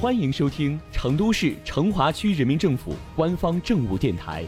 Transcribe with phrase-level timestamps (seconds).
[0.00, 4.44] 欢迎收听成都市成华区人民政府官方政务电台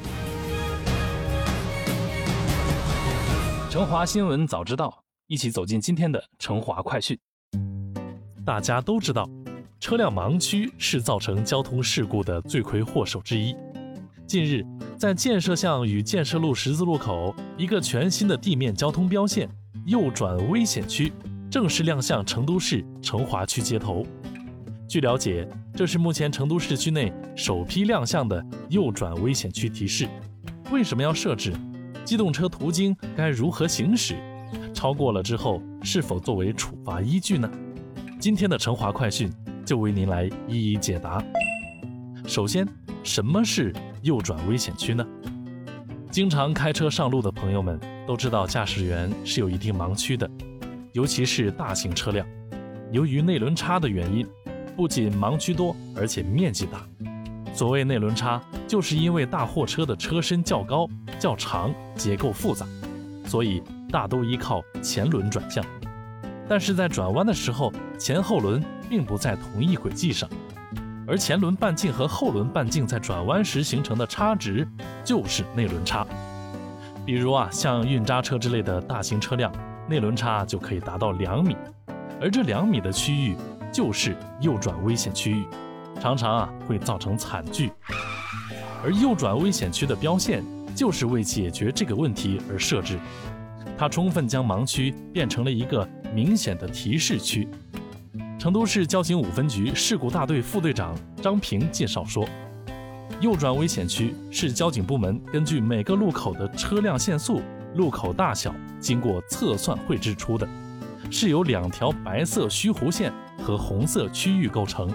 [3.68, 4.86] 《成华新闻早知道》，
[5.26, 7.18] 一起走进今天的成华快讯。
[8.46, 9.28] 大家都知道，
[9.80, 13.52] 车辆盲区是造成交通事故的罪魁祸首之一。
[14.28, 14.64] 近日，
[14.96, 19.50] 在建设巷与建设路十字路口，一个全新的地面交通标线
[19.84, 21.12] “右转危险区”
[21.50, 24.06] 正式亮相成都市成华区街头。
[24.90, 30.08] 据了解，这是目前成都市区内首批亮相的右转危险区提示。
[30.72, 31.52] 为什么要设置？
[32.04, 34.16] 机动车途经该如何行驶？
[34.74, 37.48] 超过了之后是否作为处罚依据呢？
[38.18, 39.30] 今天的成华快讯
[39.64, 41.22] 就为您来一一解答。
[42.26, 42.66] 首先，
[43.04, 43.72] 什么是
[44.02, 45.06] 右转危险区呢？
[46.10, 47.78] 经常开车上路的朋友们
[48.08, 50.28] 都知道，驾驶员是有一定盲区的，
[50.92, 52.26] 尤其是大型车辆，
[52.90, 54.26] 由于内轮差的原因，
[54.76, 56.80] 不仅盲区多，而且面积大。
[57.52, 62.64] 所谓内轮差，就是因为大货车的车身较高、较长，结构复杂，
[63.26, 65.64] 所以大都依靠前轮转向。
[66.48, 70.28] 但是在转弯的时候，前后轮并不在同一轨迹上，
[71.06, 74.66] 而前轮半径和后轮半径在转弯时形成的差值
[75.04, 76.06] 就是内轮差。
[77.04, 79.52] 比如啊，像运渣车之类的大型车辆，
[79.88, 81.56] 内轮差就可以达到两米，
[82.20, 83.36] 而这两米的区域
[83.72, 85.46] 就是右转危险区域。
[86.00, 87.70] 常常啊会造成惨剧，
[88.82, 90.42] 而右转危险区的标线
[90.74, 92.98] 就是为解决这个问题而设置，
[93.76, 97.46] 它充分将盲区变成了一个明显的提示区。
[98.38, 102.26] 成都市交警五分局事故大队副队长张平介绍说，
[103.20, 107.42] 右转危险区是交警部门根据每个路口的车辆限速、
[107.74, 110.48] 路口大小经过测算绘制出的，
[111.10, 113.12] 是由两条白色虚弧线
[113.42, 114.88] 和红色区域构成。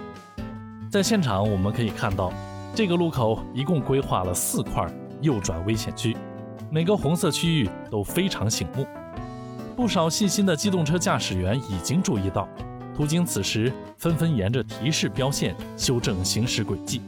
[0.90, 2.32] 在现场我们可以看到，
[2.74, 4.86] 这个路口一共规划了四块
[5.20, 6.16] 右转危险区，
[6.70, 8.86] 每个红色区域都非常醒目。
[9.76, 12.48] 不少细心的机动车驾驶员已经注意到，
[12.96, 17.02] 途经此时纷纷沿着提示标线修正行驶轨迹，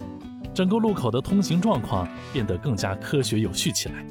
[0.53, 4.05] 整个路口的通行状况变得更加科学有序起来。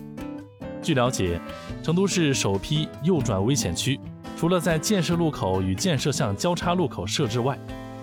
[0.82, 1.40] 据了解，
[1.84, 4.00] 成都市首批右转危险区，
[4.38, 7.58] 除了在建设路口与建设巷交叉路口设置外，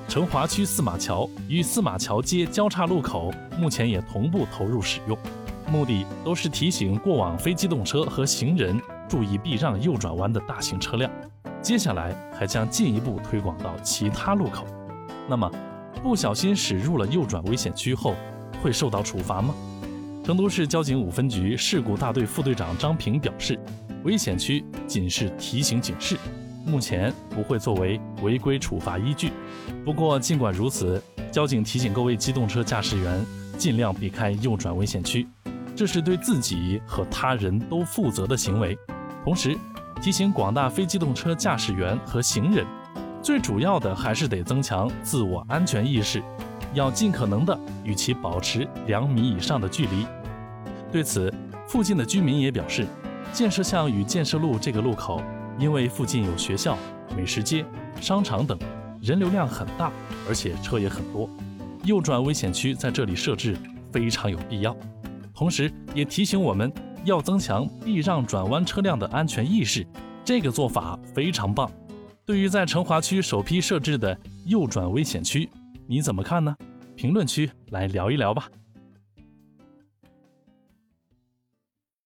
[0.08, 5.16] 成华区四马桥与四马桥街交叉路口目前也同步投入使用，
[5.70, 8.76] 目的都是提醒过往非机动车和行人
[9.08, 11.08] 注意避让右转弯的大型车辆。
[11.62, 14.66] 接下来还将进一步推广到其他路口。
[15.28, 15.48] 那么，
[16.02, 18.16] 不小心驶入了右转危险区后，
[18.60, 19.54] 会受到处罚吗？
[20.24, 23.60] 成都市交警五分局事故大队副队长张平表示，
[24.04, 26.16] 危险区仅是提醒警示。
[26.64, 29.30] 目前不会作为违规处罚依据。
[29.84, 33.22] 不过，尽管如此，交警提醒各位机动车驾驶员
[33.58, 35.28] 尽量避开右转危险区，
[35.76, 38.74] 这是对自己和他人都负责的行为。
[39.24, 39.54] 同时，
[40.00, 42.66] 提醒广大非机动车驾驶员和行人，
[43.20, 46.22] 最主要的还是得增强自我安全意识，
[46.74, 50.06] 要尽可能的与其保持两米以上的距离。
[50.92, 51.32] 对此，
[51.66, 52.86] 附近的居民也表示，
[53.32, 55.22] 建设巷与建设路这个路口。
[55.56, 56.76] 因为附近有学校、
[57.16, 57.64] 美食街、
[58.00, 58.58] 商场等，
[59.00, 59.92] 人流量很大，
[60.28, 61.30] 而且车也很多，
[61.84, 63.56] 右转危险区在这里设置
[63.92, 64.76] 非常有必要。
[65.32, 66.72] 同时，也提醒我们
[67.04, 69.86] 要增强避让转弯车辆的安全意识，
[70.24, 71.70] 这个做法非常棒。
[72.26, 75.48] 对于在成华区首批设置的右转危险区，
[75.86, 76.56] 你怎么看呢？
[76.96, 78.48] 评论区来聊一聊吧。